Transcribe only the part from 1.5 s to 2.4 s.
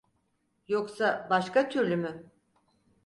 türlü mü?